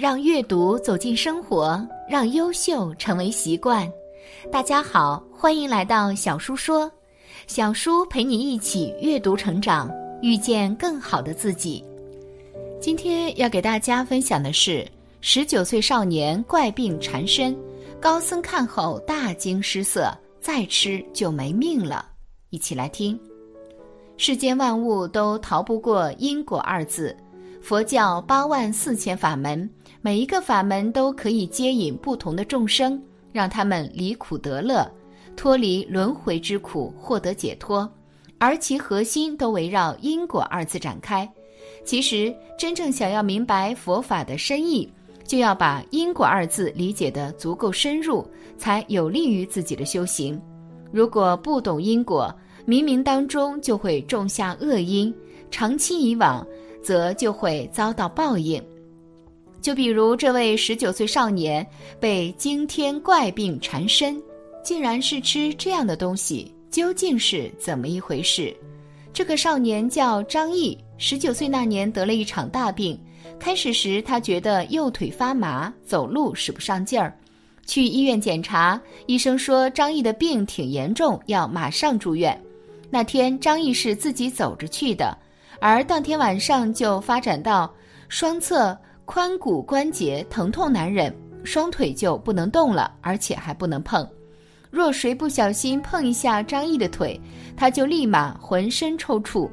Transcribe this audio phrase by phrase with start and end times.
[0.00, 3.86] 让阅读走进生活，让优秀成为习惯。
[4.50, 6.90] 大家好，欢迎来到小叔说，
[7.46, 9.90] 小叔陪你一起阅读成长，
[10.22, 11.84] 遇见更好的自己。
[12.80, 14.90] 今天要给大家分享的是：
[15.20, 17.54] 十九岁少年怪病缠身，
[18.00, 22.06] 高僧看后大惊失色，再吃就没命了。
[22.48, 23.20] 一起来听。
[24.16, 27.14] 世间万物都逃不过因果二字。
[27.60, 29.68] 佛教八万四千法门，
[30.00, 33.00] 每一个法门都可以接引不同的众生，
[33.32, 34.90] 让他们离苦得乐，
[35.36, 37.88] 脱离轮回之苦，获得解脱。
[38.38, 41.30] 而其核心都围绕因果二字展开。
[41.84, 44.90] 其实，真正想要明白佛法的深意，
[45.24, 50.40] 就要把因果二字理解得足够深入，才有利于自己的修行。
[50.90, 52.34] 如果不懂因果，
[52.66, 55.14] 冥冥当中就会种下恶因，
[55.50, 56.44] 长期以往。
[56.82, 58.62] 则就会遭到报应。
[59.60, 61.66] 就比如这位十九岁少年
[61.98, 64.20] 被惊天怪病缠身，
[64.64, 68.56] 竟然是吃这样的东西，究竟是怎么一回事？
[69.12, 72.98] 这个少年叫张毅，十九岁那年得了一场大病。
[73.38, 77.14] 开始时他觉得右腿发麻，走路使不上劲儿，
[77.66, 82.38] 去医院检查，医生说张毅的病挺严重，要马上住院。
[82.88, 85.16] 那天张毅是自己走着去的。
[85.60, 87.72] 而当天晚上就发展到
[88.08, 94.08] 双侧髋骨关节疼痛难忍，双腿就不能动了，而且还不能碰。
[94.70, 97.20] 若谁不小心碰一下张毅的腿，
[97.56, 99.50] 他就立马浑身抽搐。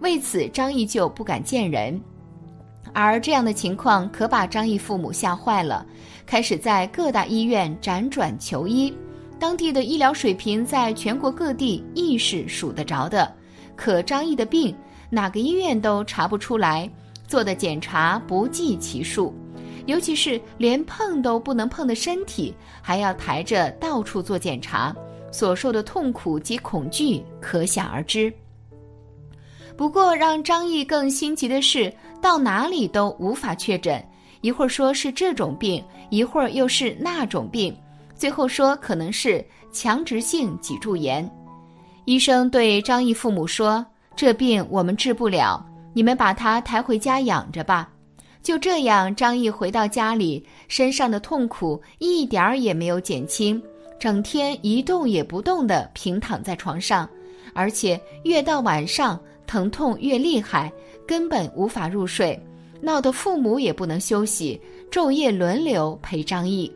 [0.00, 2.00] 为此，张毅就不敢见人。
[2.92, 5.84] 而这样的情况可把张毅父母吓坏了，
[6.24, 8.94] 开始在各大医院辗转求医。
[9.38, 13.32] 当地的医疗水平在全国各地亦是数得着的，
[13.74, 14.76] 可张毅的病。
[15.10, 16.90] 哪个医院都查不出来，
[17.26, 19.34] 做的检查不计其数，
[19.86, 24.94] 尤其是连碰都不能碰的身体，还要抬着到处做检查，
[25.32, 28.32] 所受的痛苦及恐惧可想而知。
[29.76, 34.04] 不过，让张毅更心急的是，到哪里都无法确诊，
[34.42, 37.74] 一会儿说是这种病，一会儿又是那种病，
[38.14, 39.42] 最后说可能是
[39.72, 41.26] 强直性脊柱炎。
[42.04, 43.84] 医生对张毅父母说。
[44.18, 45.64] 这病我们治不了，
[45.94, 47.88] 你们把他抬回家养着吧。
[48.42, 53.62] 就这样，张毅回到家里，身上的痛苦一点儿也没有减轻，
[53.96, 57.08] 整天一动也不动地平躺在床上，
[57.54, 60.72] 而且越到晚上疼痛越厉害，
[61.06, 62.36] 根本无法入睡，
[62.80, 66.68] 闹得父母也不能休息，昼夜轮流陪张毅。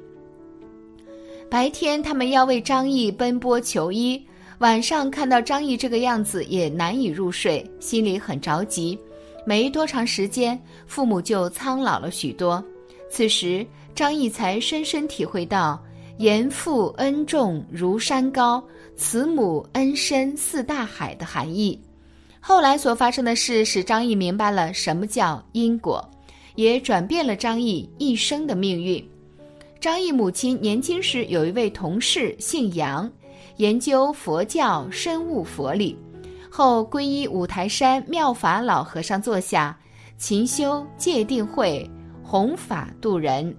[1.51, 4.25] 白天他们要为张毅奔波求医。
[4.63, 8.97] 晚上看到张毅这个样子，也难以入睡，心里很着急。
[9.45, 10.57] 没多长时间，
[10.87, 12.65] 父母就苍老了许多。
[13.11, 15.83] 此时，张毅才深深体会到
[16.19, 18.63] “严父恩重如山高，
[18.95, 21.77] 慈母恩深似大海”的含义。
[22.39, 26.09] 后来所发生的事，使张毅明白了什么叫因果，
[26.55, 29.05] 也转变了张毅一生的命运。
[29.81, 33.11] 张毅母亲年轻时有一位同事，姓杨。
[33.57, 35.97] 研究佛教，深悟佛理，
[36.51, 39.79] 后皈依五台山妙法老和尚座下，
[40.17, 41.89] 勤修戒定慧，
[42.23, 43.55] 弘法度人。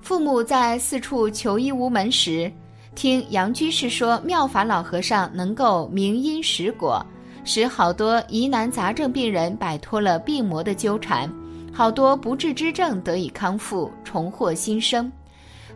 [0.00, 2.50] 父母在四处求医无门时，
[2.94, 7.04] 听杨居士说妙法老和尚能够明因实果，
[7.44, 11.32] 使好多疑难杂症病人摆脱了病魔的纠缠，
[11.72, 15.10] 好多不治之症得以康复，重获新生。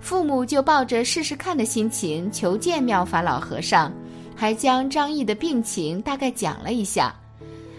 [0.01, 3.93] 父母就抱着试试看的心情求见妙法老和尚，
[4.35, 7.15] 还将张毅的病情大概讲了一下。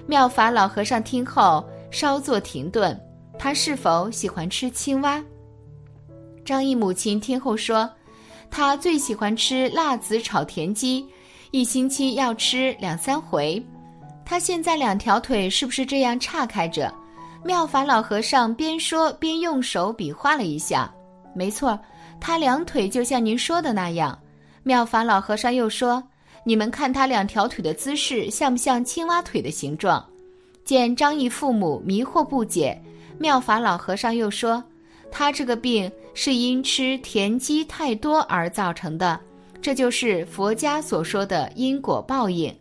[0.05, 2.99] 妙法老和尚听后稍作停顿，
[3.37, 5.23] 他是否喜欢吃青蛙？
[6.43, 7.89] 张毅母亲听后说，
[8.49, 11.05] 他最喜欢吃辣子炒田鸡，
[11.51, 13.61] 一星期要吃两三回。
[14.25, 16.93] 他现在两条腿是不是这样岔开着？
[17.43, 20.93] 妙法老和尚边说边用手比划了一下，
[21.33, 21.79] 没错。
[22.19, 24.17] 他两腿就像您说的那样，
[24.63, 26.03] 妙法老和尚又说
[26.43, 30.05] ：“你们看他两条腿的姿势，像不像青蛙腿的形状？”
[30.65, 32.77] 见张毅父母迷惑不解，
[33.17, 34.61] 妙法老和尚又说
[35.09, 39.17] ：“他这个病是因吃田鸡太多而造成的，
[39.61, 42.53] 这就是佛家所说的因果报应。”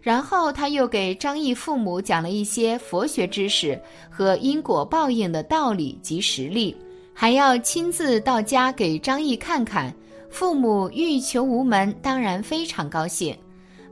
[0.00, 3.78] 然后他又给张毅父母讲了一些佛学知识
[4.08, 6.74] 和因果报应的道理及实例。
[7.20, 9.94] 还要亲自到家给张毅看看，
[10.30, 13.36] 父母欲求无门，当然非常高兴。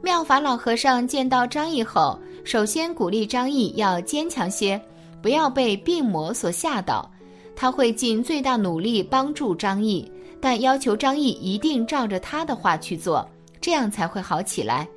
[0.00, 4.80] 妙法老和尚见到张毅后，首先鼓励张毅要坚强些，
[5.20, 7.06] 不要被病魔所吓倒。
[7.54, 10.10] 他会尽最大努力帮助张毅，
[10.40, 13.28] 但要求张毅一定照着他的话去做，
[13.60, 14.88] 这样才会好起来。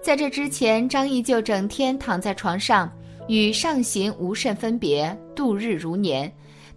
[0.00, 2.88] 在这之前，张毅就整天躺在床上，
[3.26, 6.32] 与上行无甚分别，度日如年，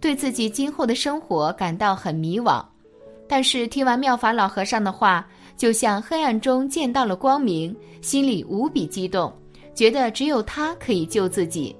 [0.06, 2.64] 对自己今后的生活感到很迷惘。
[3.26, 5.26] 但是听完妙法老和尚的话，
[5.56, 9.32] 就像黑暗中见到了光明，心里无比激动，
[9.74, 11.74] 觉得只有他可以救自己。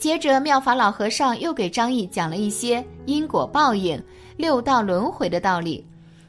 [0.00, 4.02] 接着，妙法老和尚又给张毅讲了一些因果报应、
[4.36, 5.86] 六道轮回的道理。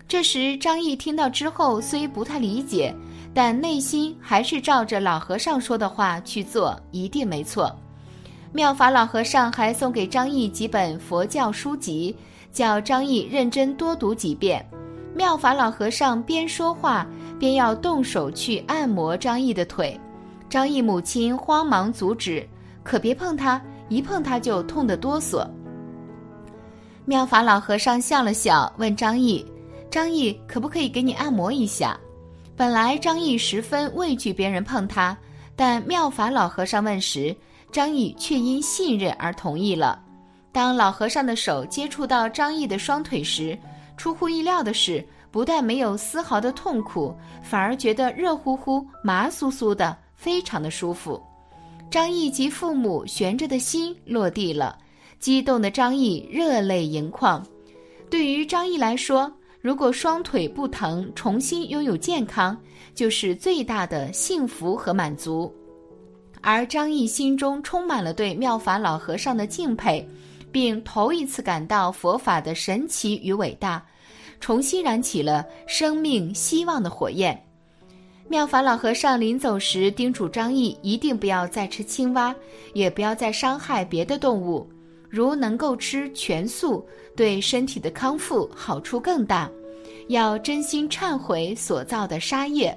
[0.07, 2.95] 这时，张毅听到之后，虽不太理解，
[3.33, 7.75] 但内心还是照着老和尚说的话去做，一定没错。
[8.51, 12.15] 妙法老和尚还送给张毅几本佛教书籍，
[12.51, 14.65] 叫张毅认真多读几遍。
[15.13, 17.05] 妙法老和尚边说话
[17.39, 19.99] 边要动手去按摩张毅的腿，
[20.49, 22.47] 张毅母亲慌忙阻止
[22.83, 25.47] ：“可别碰他，一碰他就痛得哆嗦。”
[27.05, 29.45] 妙法老和尚笑了笑，问张毅
[29.91, 31.99] ：“张毅，可不可以给你按摩一下？”
[32.57, 35.15] 本来张毅十分畏惧别人碰他，
[35.55, 37.35] 但妙法老和尚问时，
[37.71, 40.01] 张毅却因信任而同意了。
[40.51, 43.57] 当老和尚的手接触到张毅的双腿时，
[43.97, 51.21] 出乎意料的是，不但没有丝毫的痛苦，反而觉得热乎乎、麻酥酥的，非常的舒服。
[51.91, 54.77] 张毅及父母悬着的心落地了，
[55.19, 57.45] 激动的张毅热泪盈眶。
[58.09, 59.31] 对于张毅来说，
[59.61, 62.57] 如果双腿不疼，重新拥有健康，
[62.95, 65.53] 就是最大的幸福和满足。
[66.41, 70.07] 而张毅心中充满了对妙法老和尚的敬佩。
[70.51, 73.85] 并头一次感到佛法的神奇与伟大，
[74.39, 77.39] 重新燃起了生命希望的火焰。
[78.27, 82.35] 妙法老和尚临走时叮嘱张毅，一定不要再吃青蛙，
[82.73, 84.67] 也不要再伤害别的动物。
[85.07, 86.83] 如能够吃全素，
[87.15, 89.47] 对身体的康复好处更大。
[90.07, 92.75] 要真心忏悔所造的杀业。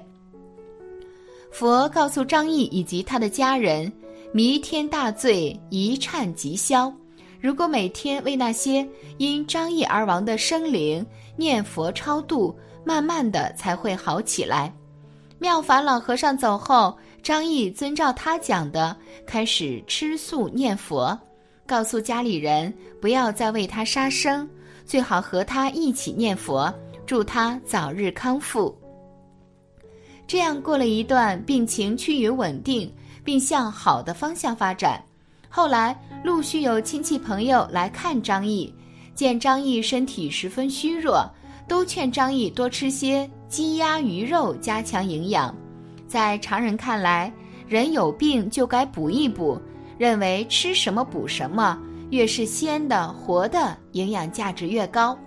[1.53, 3.89] 佛告诉张毅以及他的家人：
[4.31, 6.91] 弥天大罪一忏即消。
[7.39, 8.87] 如果每天为那些
[9.19, 11.05] 因张毅而亡的生灵
[11.37, 14.73] 念佛超度，慢慢的才会好起来。
[15.37, 21.15] 妙法老和尚走后，张毅遵照他讲的，开始吃素念佛，
[21.67, 24.49] 告诉家里人不要再为他杀生，
[24.87, 26.73] 最好和他一起念佛，
[27.05, 28.75] 祝他早日康复。
[30.25, 32.91] 这样过了一段，病情趋于稳定，
[33.23, 35.03] 并向好的方向发展。
[35.49, 38.73] 后来陆续有亲戚朋友来看张毅，
[39.13, 41.29] 见张毅身体十分虚弱，
[41.67, 45.55] 都劝张毅多吃些鸡鸭鱼肉，加强营养。
[46.07, 47.31] 在常人看来，
[47.67, 49.61] 人有病就该补一补，
[49.97, 51.77] 认为吃什么补什么，
[52.09, 55.17] 越是鲜的活的，营养价值越高。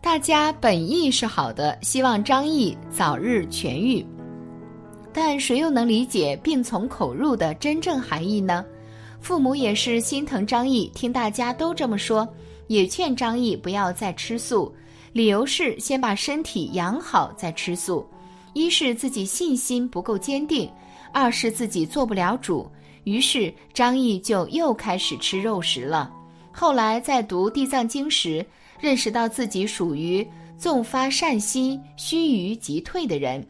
[0.00, 4.06] 大家本意是好的，希望张毅早日痊愈，
[5.14, 8.66] 但谁又能理解病从口入的真正含义呢？
[9.20, 12.28] 父母也是心疼张毅，听大家都这么说，
[12.66, 14.74] 也劝张毅不要再吃素，
[15.12, 18.04] 理由是先把身体养好再吃素。
[18.54, 20.68] 一是自己信心不够坚定，
[21.12, 22.68] 二是自己做不了主。
[23.04, 26.12] 于是张毅就又开始吃肉食了。
[26.50, 28.44] 后来在读《地藏经》时，
[28.80, 30.26] 认识到自己属于
[30.58, 33.46] 纵发善心、须臾即退的人。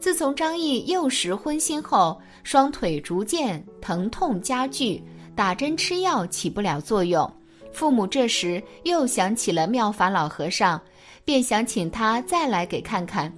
[0.00, 5.02] 自从张毅幼时昏心后，双腿逐渐疼痛加剧，
[5.34, 7.30] 打针吃药起不了作用。
[7.72, 10.80] 父母这时又想起了妙法老和尚，
[11.24, 13.32] 便想请他再来给看看。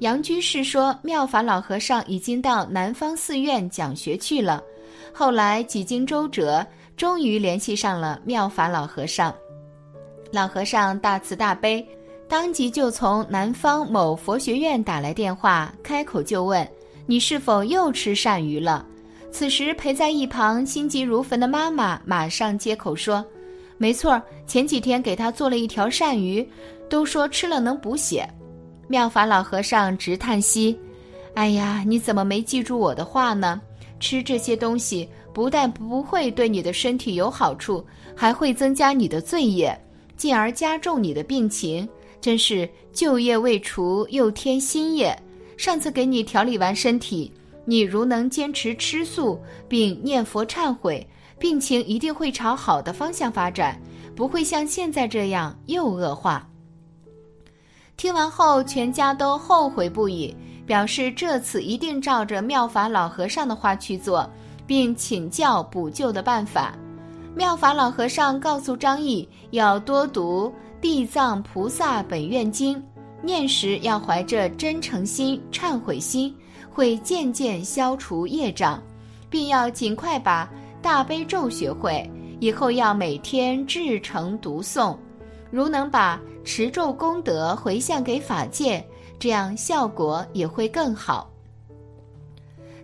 [0.00, 4.62] 杨居士说，妙法老和尚已经到南方寺院讲学去了。
[5.12, 9.34] 后来几经周折，终于联系上了妙法老和尚。
[10.32, 11.86] 老和尚大慈大悲。
[12.30, 16.66] 当即就从南方某佛学院打来电话，开口就问
[17.04, 18.86] ：“你是否又吃鳝鱼了？”
[19.32, 23.24] 此时陪在一旁心急如焚的妈妈马上接口说
[23.78, 26.48] ：“没错，前几天给他做了一条鳝鱼，
[26.88, 28.24] 都说吃了能补血。”
[28.86, 30.78] 妙法老和尚直叹息
[31.34, 33.60] ：“哎呀，你怎么没记住我的话呢？
[33.98, 37.84] 吃这些东西不但不会对你的身体有好处，
[38.14, 39.76] 还会增加你的罪业，
[40.16, 41.88] 进而加重你的病情。”
[42.20, 45.16] 真是旧业未除，又添新业。
[45.56, 47.32] 上次给你调理完身体，
[47.64, 51.06] 你如能坚持吃素并念佛忏悔，
[51.38, 53.80] 病情一定会朝好的方向发展，
[54.14, 56.46] 不会像现在这样又恶化。
[57.96, 60.34] 听完后，全家都后悔不已，
[60.66, 64.28] 表示这次一定照着妙法老和尚的话去做，
[64.66, 66.74] 并请教补救的办法。
[67.34, 70.48] 妙法老和尚告诉张毅，要多读
[70.80, 72.76] 《地藏菩萨本愿经》，
[73.22, 76.34] 念时要怀着真诚心、忏悔心，
[76.72, 78.82] 会渐渐消除业障，
[79.28, 82.10] 并要尽快把大悲咒学会，
[82.40, 84.96] 以后要每天至诚读诵。
[85.50, 88.82] 如能把持咒功德回向给法界，
[89.18, 91.30] 这样效果也会更好。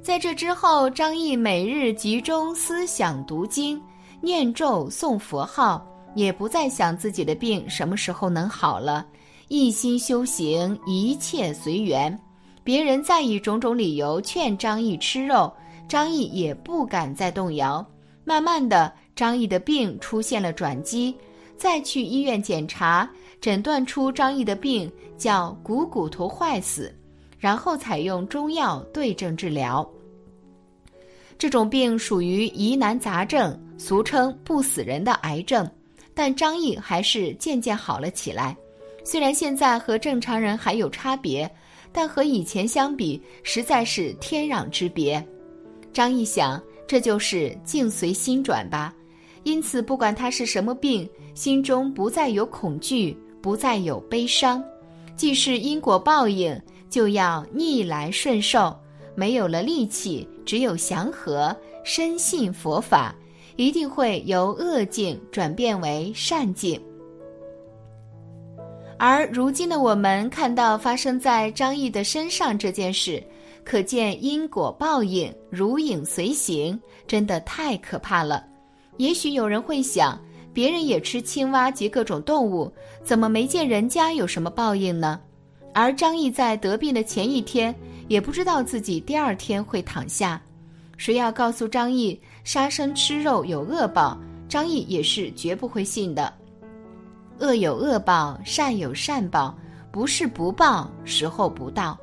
[0.02, 3.80] 在这之后，张毅每日集中思想读经。
[4.22, 5.86] 念咒诵佛号，
[6.16, 9.06] 也不再想自己的病什么时候能好了，
[9.48, 12.18] 一心修行，一切随缘。
[12.64, 15.52] 别人再以种种理由劝张毅吃肉，
[15.86, 17.86] 张毅也不敢再动摇。
[18.24, 21.14] 慢慢的，张毅的病出现了转机，
[21.54, 23.08] 再去医院检查，
[23.38, 26.92] 诊断出张毅的病叫股骨头坏死，
[27.38, 29.86] 然后采用中药对症治疗。
[31.36, 33.54] 这种病属于疑难杂症。
[33.78, 35.70] 俗称不死人的癌症，
[36.16, 38.56] 但张毅还是渐渐好了起来。
[39.04, 41.48] 虽然现在和正常人还有差别，
[41.92, 45.22] 但和以前相比，实在是天壤之别。
[45.92, 48.94] 张毅想，这就是境随心转吧。
[49.42, 54.64] 因此，不管他是什么病，心中不再有恐惧，不再有悲伤。
[55.16, 56.58] 既是因果报应，
[56.88, 58.74] 就要逆来顺受。
[59.14, 61.54] 没有了戾气，只有祥和。
[61.84, 63.14] 深信佛法。
[63.56, 66.80] 一定会由恶境转变为善境，
[68.98, 73.22] 而如今的我们看到发生在张毅的身上这件事，
[73.64, 78.44] 可见因果报应如影随形，真的太可怕了。
[78.98, 80.20] 也许有人会想，
[80.52, 82.70] 别人也吃青蛙及各种动物，
[83.02, 85.18] 怎么没见人家有什么报应呢？
[85.72, 87.74] 而张毅在得病的前一天，
[88.08, 90.40] 也不知道自己第二天会躺下。
[90.96, 94.16] 谁要告诉张毅杀生吃肉有恶报，
[94.48, 96.32] 张毅也是绝不会信的。
[97.40, 99.52] 恶有恶报，善有善报，
[99.90, 101.98] 不是不报，时候不到。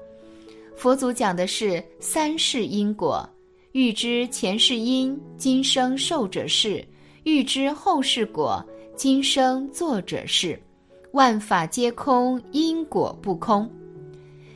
[0.75, 3.25] 佛祖讲的是三世因果，
[3.71, 6.85] 欲知前世因，今生受者是；
[7.23, 8.61] 欲知后世果，
[8.97, 10.61] 今生作者是。
[11.13, 13.71] 万法皆空，因果不空。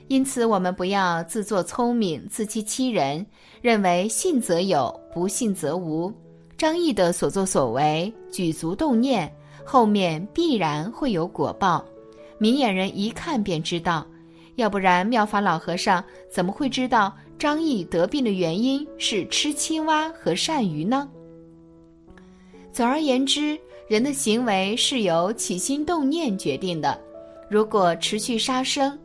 [0.10, 3.26] 因此，我们不要自作聪明、自欺欺人，
[3.62, 6.14] 认为信则有，不信则无。
[6.60, 9.32] 张毅的所作所为、举足动念，
[9.66, 11.84] 后面必然会有果报，
[12.38, 14.06] 明眼人一看便知道。
[14.58, 21.10] 要不然，妙法老和尚怎么会知道张毅得病的原因是吃青蛙和鳝鱼呢？
[22.72, 23.58] 总而言之，
[23.88, 26.96] 人的行为是由起心动念决定的。
[27.50, 28.96] 如果持续杀生，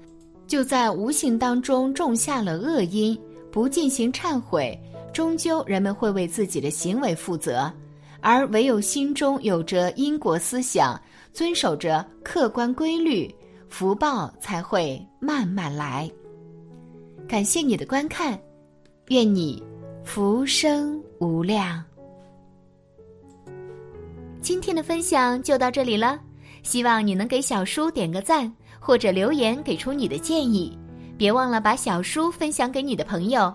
[0.46, 3.18] 就在无形当中种下了恶因，
[3.50, 4.78] 不进行忏悔，
[5.12, 7.72] 终究人们会为自己的行为负责。
[8.20, 11.00] 而唯有心中有着因果思想，
[11.32, 13.32] 遵守着客观规律，
[13.68, 16.10] 福报才会慢慢来。
[17.28, 18.38] 感谢你的观看，
[19.08, 19.62] 愿你
[20.04, 21.82] 福生无量。
[24.40, 26.18] 今天的分享就到这里了，
[26.62, 28.52] 希望你能给小叔点个赞。
[28.84, 30.76] 或者留言给出你的建议，
[31.16, 33.54] 别忘了把小书分享给你的朋友，